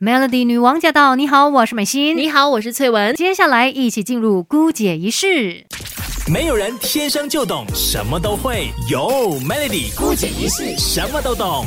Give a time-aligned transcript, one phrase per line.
[0.00, 1.16] Melody 女王驾到！
[1.16, 2.16] 你好，我是美心。
[2.16, 3.16] 你好，我是翠文。
[3.16, 5.66] 接下来一起进入姑姐仪式。
[6.32, 9.00] 没有人天生就懂什么都会，有
[9.40, 11.66] Melody 姑姐仪式什么都懂。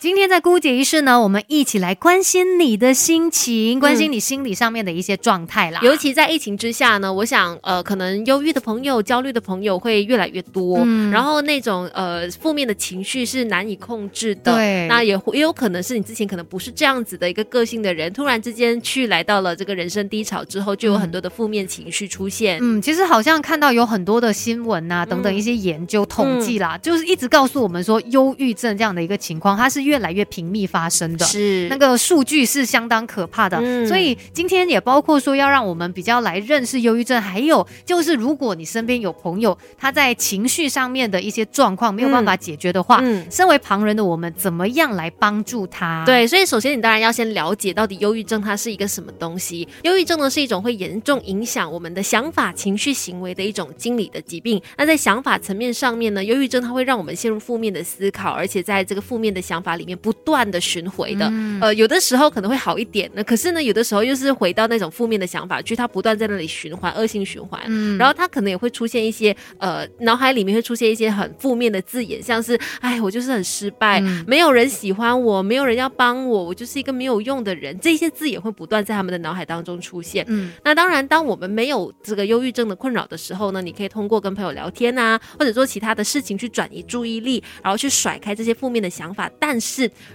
[0.00, 5.78] 今天在姑姐仪式呢，我们一起来关心你的心情，关心你心理上面的一些状态啦。
[5.82, 14.54] 尤其在疫情之下呢，我想呃，可能忧郁的朋友、焦虑的朋友会越来越多，嗯、然后那种呃负面的情绪是难以控制的。
[14.54, 22.58] 对，那也也有可能是你之前可能不是这样子的一个个性的人，突然之间去来到了这个人生低潮之后，就有很多的负面情绪出现。
[22.62, 30.20] 嗯，其实好像看到有很多的新闻啊等等一些研究统计啦，就是一直告诉我们说，忧郁症这样的一个情况，它是越来越。
[30.30, 33.58] 频密发生的，是那个数据是相当可怕的，
[33.88, 46.04] 所以今天也包括说要让我们比较来认识忧郁症，还有就是如果你身边有朋友他在情绪上面的一些状况没有办法解决的话，身为旁人的我们怎么样来帮助他？
[46.06, 49.66] 对，所以首先你当然要先了解到底忧郁症它是一个什么东西。
[49.82, 54.62] 忧郁症呢是一种会严重影响我们的想法、情绪、行为的一种心理的疾病。
[54.78, 60.12] 那在想法层面上面呢，忧郁症它会让我们陷入负面的思考，而且在这个负面的想法里面不。
[60.22, 67.58] 断的巡回的，呃，有的时候可能会好一点，那可是呢，有的时候又是回到那种负面的想法，去他不断在那里循环，恶性循环。
[67.66, 80.24] 嗯，然后他可能也会出现一些，呃，脑海里面会出现一些很负面的字眼，像是，哎，我就是很失败，没有人喜欢我，没有人要帮我，我就是一个没有用的人，这些字也会不断在他们的脑海当中出现。
[80.28, 89.69] 嗯，那当然，当我们没有这个忧郁症的困扰的时候呢，你可以通过跟朋友聊天啊，或者做其他的事情去转移注意力，然后去甩开这些负面的想法，但是。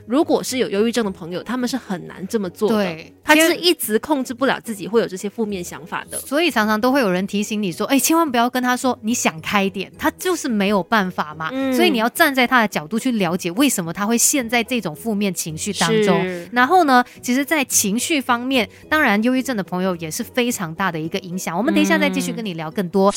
[0.07, 2.75] 如果是有忧郁症的朋友，他们是很难这么做的。
[2.75, 16.25] 对，他是一直控制不了自己会有这些负面想法的，所以常常都会有人提醒你说：“哎，千万不要跟他说你想开点，他就是没有办法嘛。”所以你要站在他的角度去了解为什么他会陷在这种负面情绪当中。
[16.51, 21.57] 然后呢，其实，在情绪方面，当然忧郁症的朋友也是非常大的一个影响。
[21.57, 23.13] 我们等一下再继续跟你聊更多。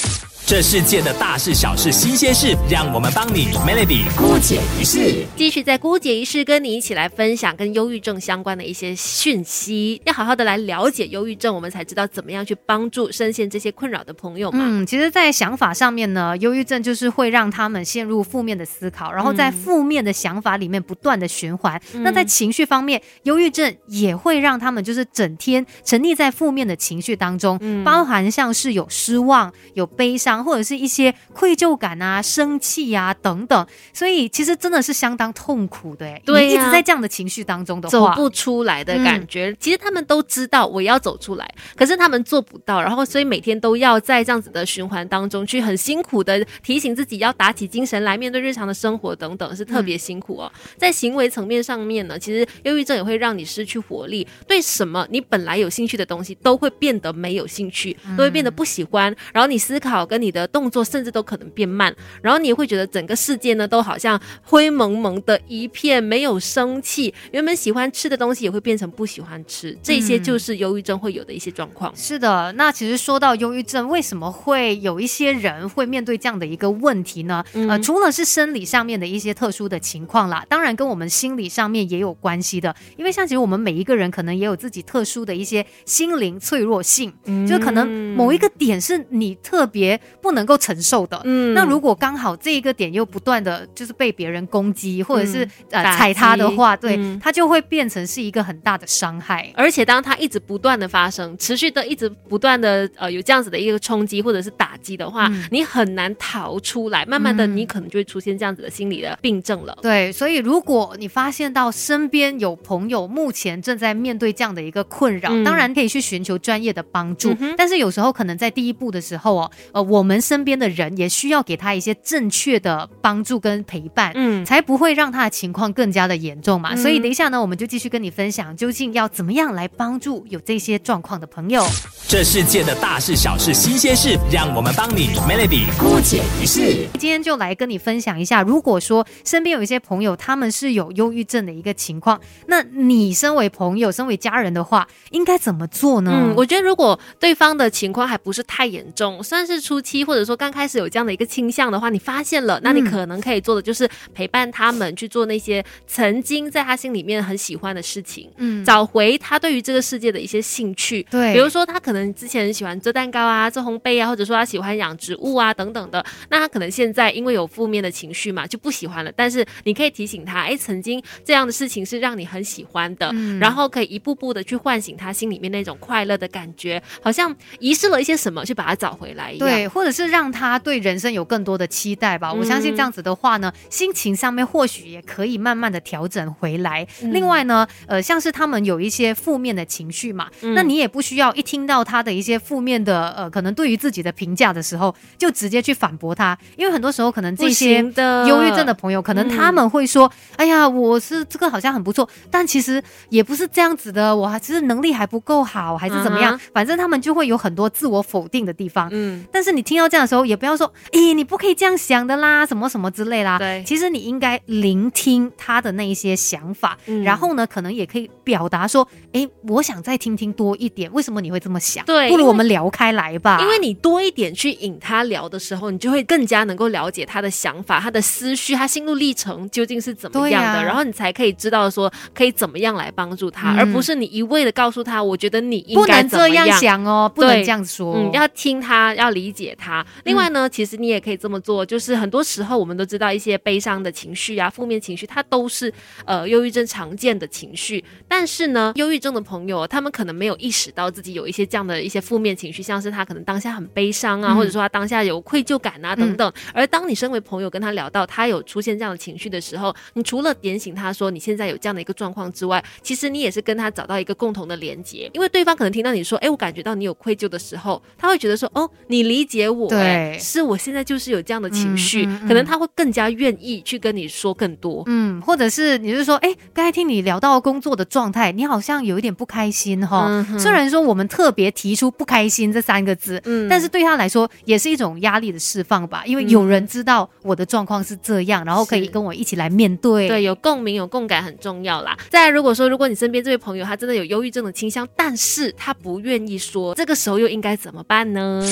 [0.47, 14.61] 这世界的大事小事新鲜事，让我们帮你 Melody 姑姐一事，继续在姑姐一事跟你一起来分享跟忧郁症相关的一些讯息，要好好的来了解忧郁症，我们才知道怎么样去帮助深陷这些困扰的朋友嘛。
[14.63, 21.81] 嗯，其实，在想法上面呢，忧郁症就是会让他们陷入负面的思考，然后在负面的想法里面不断的循环。
[21.95, 30.39] 那在情绪方面，忧郁症也会让他们就是整天沉溺在负面的情绪当中，包含像是有失望、有悲伤。
[30.49, 36.18] 或者是一些愧疚感啊、生气啊等等，所以其实真的是相当痛苦的。
[36.25, 39.53] 对，一直在这样的情绪当中的话，走不出来的感觉。
[39.59, 42.81] 其实他们都知道我要走出来，可是他们做不到。
[42.81, 50.53] 然后，所以每天都要在这样子的循环当中去很辛苦的提醒自己要打起精神来面对日常的生活等等，是特别辛苦哦。
[50.77, 59.13] 在行为层面上面呢，其实忧郁症也会让你失去活力，对什么你本来有兴趣的东西都会变得没有兴趣，都会变得不喜欢。
[59.33, 60.29] 然后你思考跟你。
[60.29, 61.91] 你的动作甚至都可能变慢，
[62.21, 67.13] 然后你会觉得整个世界呢都好像灰蒙蒙的一片，没有生气。
[67.31, 71.93] 原本喜欢吃的东西也会变成不喜欢吃，这些就是忧郁症会有的一些状况。
[71.95, 77.45] 是的，那其实说到忧郁症，为什么会有一些人会面对这样的一个问题呢？
[77.53, 82.75] 呃，除了是生理上面的一些特殊的情况啦，当然跟我们心理上面也有关系的。
[82.97, 87.13] 因为像其实我们每一个人可能也有自己特殊的一些心灵脆弱性，
[87.47, 87.87] 就可能
[88.17, 90.01] 某一个点是你特别。
[90.23, 99.53] 不能够承受的，嗯，那如果刚好这一个点又不断的就是被别人攻击或者是呃踩他的话，对他就会变成是一个很大的伤害。
[99.55, 107.05] 而且当他一直不断的发生，持续的一直不断的呃有这样子的一个冲击或者是打击的话，你很难逃出来。
[107.05, 109.77] 慢慢的，你可能就会出现这样子的心理的病症了。
[109.83, 117.37] 对，所以如果你发现到身边有朋友目前正在面对这样的一个困扰，当然可以去寻求专业的帮助。
[117.57, 119.99] 但是有时候可能在第一步的时候哦，呃我。
[119.99, 126.75] 我们身边的人也需要给他一些正确的帮助跟陪伴，嗯，才不会让他的情况更加的严重嘛。
[126.75, 131.65] 所以等一下呢，我们就继续跟你分享，究竟要怎么样来帮助有这些状况的朋友。
[132.09, 136.87] 这世界的大事小事新鲜事，让我们帮你 Melody 姑姐一事。
[136.99, 146.13] 今天就来跟你分享一下，如果说身边有一些朋友他们是有忧郁症的一个情况，那你身为朋友、身为家人的话，应该怎么做呢？
[146.15, 149.99] 嗯，我觉得如果对方的情况还不是太严重，算是初期。
[150.09, 161.03] 或者说刚开始有这样的一个倾向的话，你发现了，那你可能可以做的就是陪伴他们去做那些曾经在他心里面很喜欢的事情，嗯，找回他对对于这个世界的一些兴趣。
[161.11, 166.05] 对，比如说他可能之前很喜欢做蛋糕啊、做烘焙啊，或者说他喜欢养植物啊等等的。
[166.29, 169.11] 那他可能现在因为有负面的情绪嘛，就不喜欢了。
[169.17, 173.11] 但是你可以提醒他，哎，曾经这样的事情是让你很喜欢的，
[173.41, 179.49] 然后可以一步步的去唤醒他心里面那种快乐的感觉，好像遗失了一些什么，去把它找回来一样。
[179.49, 182.31] 对，或者是让他对人生有更多的期待吧。
[182.31, 186.87] 我相信这样子的话呢，心情上面或许也可以慢慢的调整回来。
[187.01, 197.83] 另外呢，呃，像是他们有一些负面的情绪嘛，那你也不需要一听到他的一些负面的呃，可能对于自己的评价的时候，就直接去反驳他，因为很多时候可能这些
[198.27, 208.89] 忧郁症的朋友，可能他们会说，哎呀，我是这个好像很不错，但其实也不是这样子的，我还其实能力还不够好，还是怎么样，反正他们就会有很多自我否定的地方。
[208.93, 213.39] 嗯，但是你听到这样的时候，也不要说，咦，你不可以这样想的啦，什么什么之类啦。
[213.39, 221.85] 对，其实你应该聆听他的那一些想法，然后呢，可能也可以表达说，哎，我想再听听多一点，为什么你会这么想？
[221.85, 223.39] 对，不如我们聊开来吧。
[223.41, 239.85] 因为你多一点去引他聊的时候，你就会更加能够了解他的想法、他的思绪、他心路历程究竟是怎么样的，然后你才可以知道说可以怎么样来帮助他，而不是你一味的告诉他，我觉得你应该这样想哦，不能这样说，嗯，要听他，要理解他。
[240.05, 245.71] 另外呢，其实你也可以这么做，就是很多时候我们都知道一些悲伤的情绪啊、负面情绪，它都是
[246.07, 247.85] 呃忧郁症常见的情绪。
[248.09, 256.33] 但是呢，忧郁症的朋友他们可能没有意识到自己有一些这样的一些负面情绪，像是他可能当下很悲伤啊，或者说他当下有愧疚感啊等等。
[256.55, 291.95] 而当你身为朋友跟他聊到他有出现这样的情绪的时候，你除了点醒他说你现在有这样的一个状况之外，其实你也是跟他找到一个共同的连接，因为对方可能听到你说，哎，我感觉到你有愧疚的时候，他会觉得说，哦，你理解我，对，是我现在就是有这样的情绪，可能他会更加愿意去跟你说更多，嗯，或者是你是说，哎，刚才听你聊到工作的状态，你好像有一点不开心哈，虽然说我们特别提出不开心这三个字，嗯，但是对他来说也是一种压力的释放吧，因为有人知道我的状况是这样，然后可以跟我一起来面对，对，有共鸣有共感很重要啦。
[292.09, 298.43] 再如果说如果你身边这位朋友他真的有忧郁症的倾向，但是他不愿意说，这个时候又应该怎么办呢？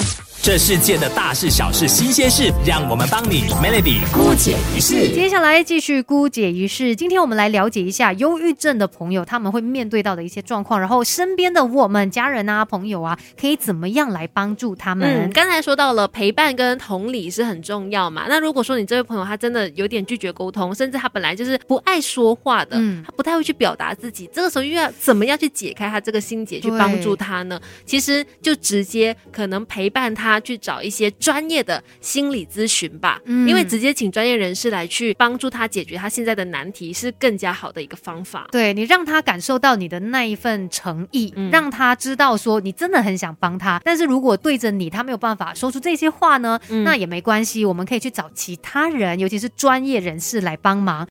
[0.43, 5.09] 这世界的大事小事新鲜事，让我们帮你 Melody 姑姐一世。
[5.15, 6.97] 接下来继续姑解一世。
[6.97, 15.31] 今天我们来了解一下忧郁症的朋友他们会面对到的一些状况，然后身边的我们家人啊、朋友啊，可以怎么样来帮助他们？
[15.31, 18.27] 刚才说到了陪伴跟同理是很重要嘛。
[18.29, 27.61] 那如果说你这位朋友他真的有点拒绝沟通，甚至他本来就是不爱说话的，嗯，他不太会去表达自己，这个时候又要怎么样去解开他这个心结，去帮助他呢？
[27.85, 30.41] 其实就直接可能陪伴他。
[30.47, 38.47] 去找一些专业的心理咨询吧，因为直接请专业人士来去帮助他解决他现在的难题是更加好的一个方法。
[38.53, 43.81] 对你让他感受到你的那一份诚意，让他知道说你真的很想帮他。
[43.85, 51.05] 但是如果对着你他没有办法说出这些话呢，那也没关系，我们可以去找其他人，尤其是专业人士来帮忙。